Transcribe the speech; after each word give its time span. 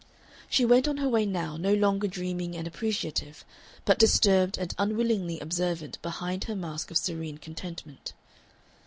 She 0.49 0.65
went 0.65 0.87
on 0.87 0.97
her 0.97 1.07
way 1.07 1.27
now 1.27 1.57
no 1.57 1.75
longer 1.75 2.07
dreaming 2.07 2.55
and 2.57 2.65
appreciative, 2.65 3.45
but 3.85 3.99
disturbed 3.99 4.57
and 4.57 4.73
unwillingly 4.79 5.39
observant 5.39 6.01
behind 6.01 6.45
her 6.45 6.55
mask 6.55 6.89
of 6.89 6.97
serene 6.97 7.37
contentment. 7.37 8.13